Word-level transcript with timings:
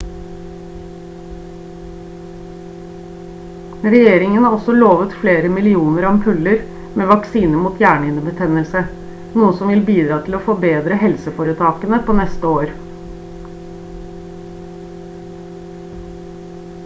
regjeringen 3.95 4.45
har 4.45 4.55
også 4.55 4.73
lovet 4.77 5.11
flere 5.17 5.51
millioner 5.57 6.07
ampuller 6.11 6.63
med 7.01 7.11
vaksine 7.11 7.59
mot 7.65 7.77
hjernehinnebetennelse 7.83 8.81
noe 9.41 9.51
som 9.59 9.73
vil 9.73 9.85
bidra 9.91 10.19
til 10.25 10.39
å 10.39 10.41
forberede 10.47 10.97
helseforetakene 11.03 12.01
på 12.09 12.17
neste 12.23 12.55
år 12.55 12.73